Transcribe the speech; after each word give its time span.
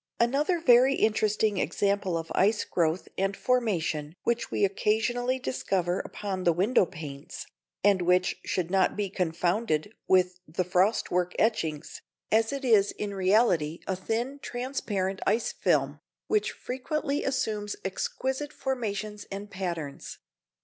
Another 0.19 0.59
very 0.59 0.95
interesting 0.95 1.59
example 1.59 2.17
of 2.17 2.31
ice 2.33 2.65
growth 2.65 3.07
and 3.19 3.37
formation 3.37 4.15
which 4.23 4.49
we 4.49 4.65
occasionally 4.65 5.37
discover 5.37 5.99
upon 5.99 6.43
the 6.43 6.51
window 6.51 6.87
panes, 6.87 7.45
and 7.83 8.01
which 8.01 8.39
should 8.43 8.71
not 8.71 8.95
be 8.95 9.11
confounded 9.11 9.93
with 10.07 10.39
the 10.47 10.63
frost 10.63 11.11
work 11.11 11.35
etchings, 11.37 12.01
as 12.31 12.51
it 12.51 12.65
is 12.65 12.91
in 12.93 13.13
reality 13.13 13.79
a 13.85 13.95
thin 13.95 14.39
transparent 14.41 15.19
ice 15.27 15.51
film, 15.51 15.99
which 16.25 16.51
frequently 16.51 17.23
assumes 17.23 17.75
exquisite 17.85 18.51
formations 18.51 19.27
and 19.31 19.51
patterns. 19.51 20.17